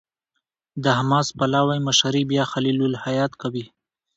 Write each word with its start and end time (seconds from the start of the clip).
د 0.83 0.85
حماس 0.97 1.27
پلاوي 1.37 1.79
مشري 1.87 2.23
بیا 2.31 2.43
خلیل 2.51 2.77
الحية 2.89 3.27
کوي. 3.41 3.65